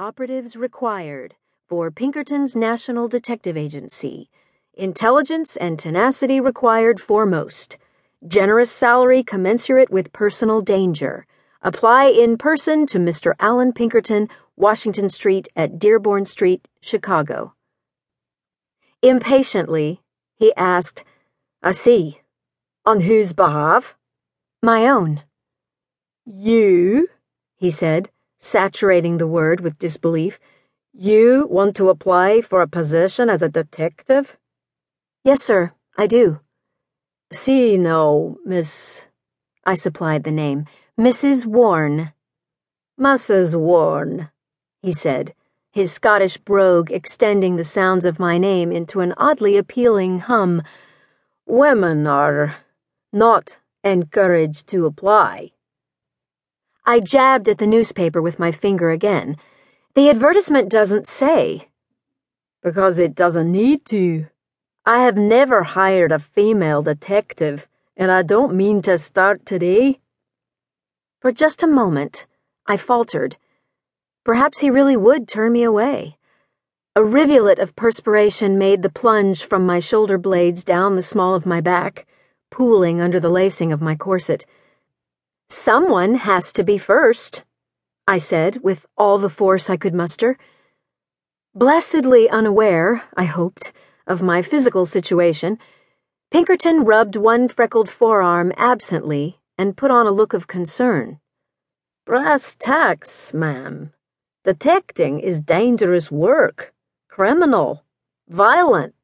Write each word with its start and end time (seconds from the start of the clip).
Operatives 0.00 0.54
required 0.54 1.34
for 1.66 1.90
Pinkerton's 1.90 2.54
National 2.54 3.08
Detective 3.08 3.56
Agency. 3.56 4.30
Intelligence 4.74 5.56
and 5.56 5.76
tenacity 5.76 6.38
required 6.38 7.00
foremost. 7.00 7.76
Generous 8.24 8.70
salary 8.70 9.24
commensurate 9.24 9.90
with 9.90 10.12
personal 10.12 10.60
danger. 10.60 11.26
Apply 11.62 12.04
in 12.04 12.38
person 12.38 12.86
to 12.86 13.00
Mr. 13.00 13.32
Allan 13.40 13.72
Pinkerton, 13.72 14.28
Washington 14.54 15.08
Street 15.08 15.48
at 15.56 15.80
Dearborn 15.80 16.26
Street, 16.26 16.68
Chicago. 16.80 17.54
Impatiently, 19.02 20.00
he 20.36 20.54
asked, 20.54 21.02
I 21.60 21.72
see. 21.72 22.20
On 22.86 23.00
whose 23.00 23.32
behalf? 23.32 23.96
My 24.62 24.86
own. 24.86 25.24
You, 26.24 27.08
he 27.56 27.72
said, 27.72 28.10
saturating 28.38 29.18
the 29.18 29.26
word 29.26 29.60
with 29.60 29.78
disbelief. 29.78 30.38
You 30.92 31.46
want 31.50 31.76
to 31.76 31.90
apply 31.90 32.40
for 32.40 32.62
a 32.62 32.68
position 32.68 33.28
as 33.28 33.42
a 33.42 33.48
detective? 33.48 34.38
Yes, 35.24 35.42
sir, 35.42 35.72
I 35.96 36.06
do. 36.06 36.40
See, 37.32 37.76
no, 37.76 38.38
Miss. 38.46 39.06
I 39.66 39.74
supplied 39.74 40.24
the 40.24 40.30
name. 40.30 40.64
Mrs. 40.98 41.44
Warne. 41.44 42.12
Mrs. 42.98 43.54
Warne, 43.54 44.30
he 44.80 44.92
said, 44.92 45.34
his 45.70 45.92
Scottish 45.92 46.38
brogue 46.38 46.90
extending 46.90 47.56
the 47.56 47.64
sounds 47.64 48.04
of 48.04 48.18
my 48.18 48.38
name 48.38 48.72
into 48.72 49.00
an 49.00 49.14
oddly 49.16 49.56
appealing 49.56 50.20
hum. 50.20 50.62
Women 51.46 52.06
are 52.06 52.56
not 53.12 53.58
encouraged 53.84 54.66
to 54.68 54.86
apply. 54.86 55.52
I 56.88 57.00
jabbed 57.00 57.50
at 57.50 57.58
the 57.58 57.66
newspaper 57.66 58.22
with 58.22 58.38
my 58.38 58.50
finger 58.50 58.88
again. 58.88 59.36
The 59.94 60.08
advertisement 60.08 60.70
doesn't 60.70 61.06
say. 61.06 61.68
Because 62.62 62.98
it 62.98 63.14
doesn't 63.14 63.52
need 63.52 63.84
to. 63.90 64.28
I 64.86 65.02
have 65.02 65.18
never 65.18 65.64
hired 65.64 66.12
a 66.12 66.18
female 66.18 66.80
detective, 66.80 67.68
and 67.94 68.10
I 68.10 68.22
don't 68.22 68.54
mean 68.54 68.80
to 68.82 68.96
start 68.96 69.44
today. 69.44 70.00
For 71.20 71.30
just 71.30 71.62
a 71.62 71.66
moment, 71.66 72.26
I 72.66 72.78
faltered. 72.78 73.36
Perhaps 74.24 74.60
he 74.60 74.70
really 74.70 74.96
would 74.96 75.28
turn 75.28 75.52
me 75.52 75.64
away. 75.64 76.16
A 76.96 77.04
rivulet 77.04 77.58
of 77.58 77.76
perspiration 77.76 78.56
made 78.56 78.80
the 78.80 78.88
plunge 78.88 79.44
from 79.44 79.66
my 79.66 79.78
shoulder 79.78 80.16
blades 80.16 80.64
down 80.64 80.96
the 80.96 81.02
small 81.02 81.34
of 81.34 81.44
my 81.44 81.60
back, 81.60 82.06
pooling 82.50 82.98
under 82.98 83.20
the 83.20 83.28
lacing 83.28 83.72
of 83.72 83.82
my 83.82 83.94
corset. 83.94 84.46
Someone 85.50 86.16
has 86.16 86.52
to 86.52 86.62
be 86.62 86.76
first, 86.76 87.42
I 88.06 88.18
said 88.18 88.62
with 88.62 88.86
all 88.96 89.18
the 89.18 89.30
force 89.30 89.70
I 89.70 89.76
could 89.76 89.94
muster. 89.94 90.36
Blessedly 91.54 92.28
unaware, 92.28 93.04
I 93.16 93.24
hoped, 93.24 93.72
of 94.06 94.22
my 94.22 94.42
physical 94.42 94.84
situation, 94.84 95.58
Pinkerton 96.30 96.84
rubbed 96.84 97.16
one 97.16 97.48
freckled 97.48 97.88
forearm 97.88 98.52
absently 98.56 99.40
and 99.56 99.76
put 99.76 99.90
on 99.90 100.06
a 100.06 100.10
look 100.10 100.34
of 100.34 100.46
concern. 100.46 101.18
Brass 102.04 102.54
tacks, 102.58 103.32
ma'am. 103.32 103.92
Detecting 104.44 105.20
is 105.20 105.40
dangerous 105.40 106.10
work, 106.10 106.72
criminal, 107.08 107.84
violent. 108.28 108.94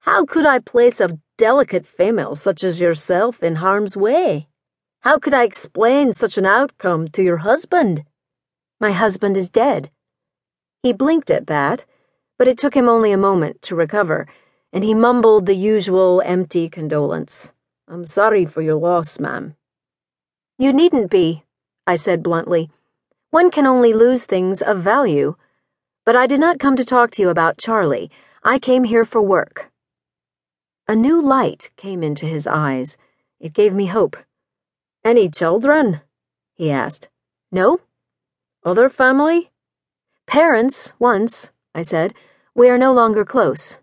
How 0.00 0.24
could 0.24 0.46
I 0.46 0.58
place 0.58 1.00
a 1.00 1.18
delicate 1.38 1.86
female 1.86 2.34
such 2.34 2.64
as 2.64 2.80
yourself 2.80 3.42
in 3.42 3.56
harm's 3.56 3.96
way? 3.96 4.49
How 5.02 5.18
could 5.18 5.32
I 5.32 5.44
explain 5.44 6.12
such 6.12 6.36
an 6.36 6.44
outcome 6.44 7.08
to 7.08 7.22
your 7.22 7.38
husband? 7.38 8.04
My 8.78 8.92
husband 8.92 9.34
is 9.34 9.48
dead. 9.48 9.90
He 10.82 10.92
blinked 10.92 11.30
at 11.30 11.46
that, 11.46 11.86
but 12.38 12.48
it 12.48 12.58
took 12.58 12.74
him 12.74 12.86
only 12.86 13.10
a 13.10 13.16
moment 13.16 13.62
to 13.62 13.74
recover, 13.74 14.26
and 14.74 14.84
he 14.84 14.92
mumbled 14.92 15.46
the 15.46 15.54
usual 15.54 16.20
empty 16.26 16.68
condolence. 16.68 17.54
I'm 17.88 18.04
sorry 18.04 18.44
for 18.44 18.60
your 18.60 18.74
loss, 18.74 19.18
ma'am. 19.18 19.54
You 20.58 20.70
needn't 20.70 21.10
be, 21.10 21.44
I 21.86 21.96
said 21.96 22.22
bluntly. 22.22 22.70
One 23.30 23.50
can 23.50 23.66
only 23.66 23.94
lose 23.94 24.26
things 24.26 24.60
of 24.60 24.82
value. 24.82 25.34
But 26.04 26.14
I 26.14 26.26
did 26.26 26.40
not 26.40 26.58
come 26.58 26.76
to 26.76 26.84
talk 26.84 27.10
to 27.12 27.22
you 27.22 27.30
about 27.30 27.56
Charlie. 27.56 28.10
I 28.42 28.58
came 28.58 28.84
here 28.84 29.06
for 29.06 29.22
work. 29.22 29.70
A 30.86 30.94
new 30.94 31.22
light 31.22 31.70
came 31.76 32.02
into 32.02 32.26
his 32.26 32.46
eyes. 32.46 32.98
It 33.38 33.54
gave 33.54 33.72
me 33.72 33.86
hope. 33.86 34.18
Any 35.04 35.30
children? 35.30 36.02
he 36.54 36.70
asked. 36.70 37.08
No. 37.50 37.80
Other 38.64 38.88
family? 38.88 39.50
Parents, 40.26 40.92
once, 40.98 41.50
I 41.74 41.82
said. 41.82 42.14
We 42.54 42.68
are 42.68 42.78
no 42.78 42.92
longer 42.92 43.24
close. 43.24 43.78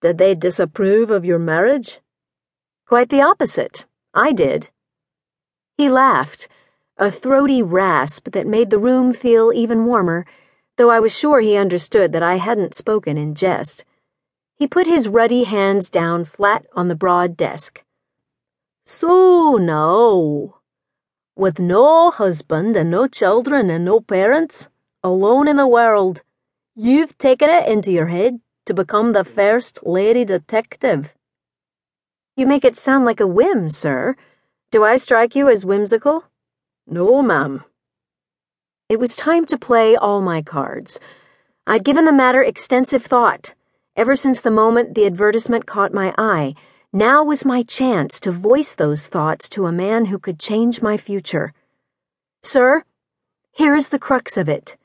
Did 0.00 0.18
they 0.18 0.34
disapprove 0.34 1.10
of 1.10 1.24
your 1.24 1.38
marriage? 1.38 2.00
Quite 2.86 3.08
the 3.08 3.22
opposite. 3.22 3.86
I 4.12 4.32
did. 4.32 4.68
He 5.76 5.88
laughed, 5.90 6.46
a 6.96 7.10
throaty 7.10 7.62
rasp 7.62 8.30
that 8.30 8.46
made 8.46 8.70
the 8.70 8.78
room 8.78 9.12
feel 9.12 9.52
even 9.52 9.84
warmer, 9.84 10.24
though 10.76 10.90
I 10.90 11.00
was 11.00 11.16
sure 11.16 11.40
he 11.40 11.56
understood 11.56 12.12
that 12.12 12.22
I 12.22 12.36
hadn't 12.36 12.74
spoken 12.74 13.18
in 13.18 13.34
jest. 13.34 13.84
He 14.54 14.68
put 14.68 14.86
his 14.86 15.08
ruddy 15.08 15.44
hands 15.44 15.90
down 15.90 16.24
flat 16.24 16.66
on 16.74 16.88
the 16.88 16.94
broad 16.94 17.36
desk. 17.36 17.83
So 18.86 19.56
now, 19.56 20.56
with 21.34 21.58
no 21.58 22.10
husband 22.10 22.76
and 22.76 22.90
no 22.90 23.06
children 23.06 23.70
and 23.70 23.82
no 23.82 23.98
parents, 23.98 24.68
alone 25.02 25.48
in 25.48 25.56
the 25.56 25.66
world, 25.66 26.20
you've 26.74 27.16
taken 27.16 27.48
it 27.48 27.66
into 27.66 27.90
your 27.90 28.08
head 28.08 28.40
to 28.66 28.74
become 28.74 29.12
the 29.12 29.24
first 29.24 29.86
lady 29.86 30.22
detective. 30.26 31.14
You 32.36 32.46
make 32.46 32.62
it 32.62 32.76
sound 32.76 33.06
like 33.06 33.20
a 33.20 33.26
whim, 33.26 33.70
sir. 33.70 34.16
Do 34.70 34.84
I 34.84 34.96
strike 34.96 35.34
you 35.34 35.48
as 35.48 35.64
whimsical? 35.64 36.24
No, 36.86 37.22
ma'am. 37.22 37.64
It 38.90 39.00
was 39.00 39.16
time 39.16 39.46
to 39.46 39.56
play 39.56 39.96
all 39.96 40.20
my 40.20 40.42
cards. 40.42 41.00
I'd 41.66 41.84
given 41.84 42.04
the 42.04 42.12
matter 42.12 42.42
extensive 42.42 43.02
thought, 43.02 43.54
ever 43.96 44.14
since 44.14 44.40
the 44.40 44.50
moment 44.50 44.94
the 44.94 45.06
advertisement 45.06 45.64
caught 45.64 45.94
my 45.94 46.14
eye 46.18 46.54
now 46.94 47.24
was 47.24 47.44
my 47.44 47.64
chance 47.64 48.20
to 48.20 48.30
voice 48.30 48.72
those 48.72 49.08
thoughts 49.08 49.48
to 49.48 49.66
a 49.66 49.72
man 49.72 50.04
who 50.04 50.18
could 50.18 50.38
change 50.38 50.80
my 50.80 50.96
future. 50.96 51.52
Sir, 52.40 52.84
here 53.50 53.74
is 53.74 53.88
the 53.88 53.98
crux 53.98 54.36
of 54.36 54.48
it. 54.48 54.76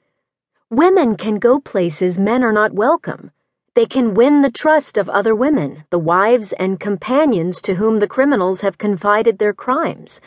Women 0.71 1.15
can 1.15 1.37
go 1.37 1.59
places 1.59 2.17
men 2.17 2.43
are 2.43 2.51
not 2.51 2.73
welcome. 2.73 3.29
They 3.75 3.85
can 3.85 4.15
win 4.15 4.41
the 4.41 4.49
trust 4.49 4.97
of 4.97 5.07
other 5.07 5.35
women, 5.35 5.83
the 5.91 5.99
wives 5.99 6.51
and 6.53 6.79
companions 6.79 7.61
to 7.61 7.75
whom 7.75 7.99
the 7.99 8.07
criminals 8.07 8.61
have 8.61 8.79
confided 8.79 9.37
their 9.37 9.53
crimes. 9.53 10.19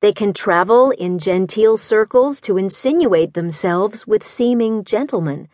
They 0.00 0.14
can 0.14 0.32
travel 0.32 0.90
in 0.92 1.18
genteel 1.18 1.76
circles 1.76 2.40
to 2.42 2.56
insinuate 2.56 3.34
themselves 3.34 4.06
with 4.06 4.24
seeming 4.24 4.84
gentlemen. 4.84 5.48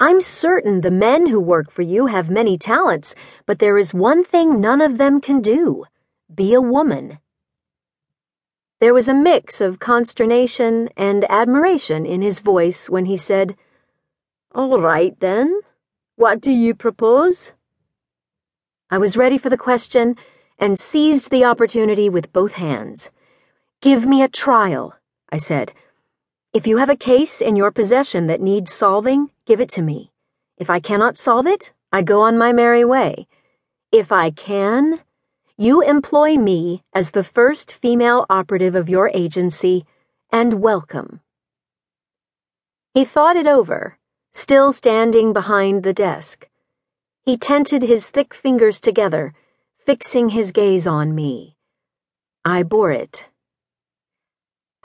I'm 0.00 0.20
certain 0.20 0.80
the 0.80 0.90
men 0.90 1.26
who 1.28 1.40
work 1.40 1.70
for 1.70 1.82
you 1.82 2.06
have 2.06 2.28
many 2.30 2.58
talents, 2.58 3.14
but 3.46 3.58
there 3.58 3.78
is 3.78 3.94
one 3.94 4.24
thing 4.24 4.60
none 4.60 4.80
of 4.80 4.98
them 4.98 5.20
can 5.20 5.40
do 5.40 5.84
be 6.34 6.54
a 6.54 6.60
woman. 6.60 7.18
There 8.80 8.94
was 8.94 9.06
a 9.06 9.14
mix 9.14 9.60
of 9.60 9.78
consternation 9.78 10.88
and 10.96 11.30
admiration 11.30 12.04
in 12.06 12.22
his 12.22 12.40
voice 12.40 12.88
when 12.88 13.04
he 13.04 13.16
said, 13.16 13.56
All 14.54 14.80
right, 14.80 15.18
then. 15.20 15.60
What 16.16 16.40
do 16.40 16.50
you 16.52 16.74
propose? 16.74 17.52
I 18.90 18.98
was 18.98 19.16
ready 19.16 19.38
for 19.38 19.50
the 19.50 19.56
question 19.56 20.16
and 20.58 20.78
seized 20.78 21.30
the 21.30 21.44
opportunity 21.44 22.08
with 22.08 22.32
both 22.32 22.52
hands. 22.52 23.10
Give 23.80 24.04
me 24.04 24.22
a 24.22 24.28
trial, 24.28 24.94
I 25.30 25.38
said. 25.38 25.72
If 26.54 26.66
you 26.66 26.76
have 26.76 26.90
a 26.90 26.96
case 26.96 27.40
in 27.40 27.56
your 27.56 27.70
possession 27.70 28.26
that 28.26 28.42
needs 28.42 28.70
solving, 28.70 29.30
give 29.46 29.58
it 29.58 29.70
to 29.70 29.80
me. 29.80 30.12
If 30.58 30.68
I 30.68 30.80
cannot 30.80 31.16
solve 31.16 31.46
it, 31.46 31.72
I 31.90 32.02
go 32.02 32.20
on 32.20 32.36
my 32.36 32.52
merry 32.52 32.84
way. 32.84 33.26
If 33.90 34.12
I 34.12 34.30
can, 34.30 35.00
you 35.56 35.80
employ 35.80 36.36
me 36.36 36.82
as 36.92 37.12
the 37.12 37.24
first 37.24 37.72
female 37.72 38.26
operative 38.28 38.74
of 38.74 38.90
your 38.90 39.10
agency, 39.14 39.86
and 40.30 40.60
welcome. 40.60 41.20
He 42.92 43.06
thought 43.06 43.36
it 43.36 43.46
over, 43.46 43.96
still 44.30 44.72
standing 44.72 45.32
behind 45.32 45.84
the 45.84 45.94
desk. 45.94 46.50
He 47.22 47.38
tented 47.38 47.82
his 47.82 48.10
thick 48.10 48.34
fingers 48.34 48.78
together, 48.78 49.32
fixing 49.78 50.28
his 50.28 50.52
gaze 50.52 50.86
on 50.86 51.14
me. 51.14 51.56
I 52.44 52.62
bore 52.62 52.92
it. 52.92 53.26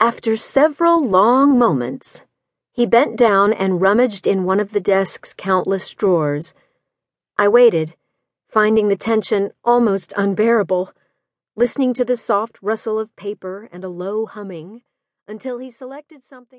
After 0.00 0.36
several 0.36 1.04
long 1.04 1.58
moments, 1.58 2.22
he 2.70 2.86
bent 2.86 3.16
down 3.16 3.52
and 3.52 3.80
rummaged 3.80 4.28
in 4.28 4.44
one 4.44 4.60
of 4.60 4.70
the 4.70 4.78
desk's 4.78 5.34
countless 5.34 5.92
drawers. 5.92 6.54
I 7.36 7.48
waited, 7.48 7.96
finding 8.48 8.86
the 8.86 8.96
tension 8.96 9.50
almost 9.64 10.12
unbearable, 10.16 10.92
listening 11.56 11.94
to 11.94 12.04
the 12.04 12.16
soft 12.16 12.60
rustle 12.62 12.96
of 12.96 13.16
paper 13.16 13.68
and 13.72 13.82
a 13.82 13.88
low 13.88 14.26
humming, 14.26 14.82
until 15.26 15.58
he 15.58 15.68
selected 15.68 16.22
something. 16.22 16.56